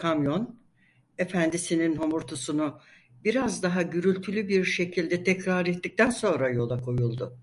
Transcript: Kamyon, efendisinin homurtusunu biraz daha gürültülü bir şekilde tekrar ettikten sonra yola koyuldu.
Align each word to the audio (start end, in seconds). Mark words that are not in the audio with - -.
Kamyon, 0.00 0.46
efendisinin 1.18 1.96
homurtusunu 1.96 2.80
biraz 3.24 3.62
daha 3.62 3.82
gürültülü 3.82 4.48
bir 4.48 4.64
şekilde 4.64 5.24
tekrar 5.24 5.66
ettikten 5.66 6.10
sonra 6.10 6.48
yola 6.50 6.80
koyuldu. 6.80 7.38